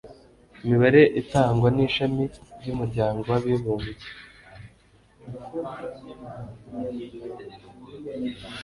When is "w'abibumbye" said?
3.29-3.93